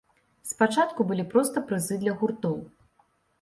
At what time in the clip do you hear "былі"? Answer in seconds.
1.11-1.25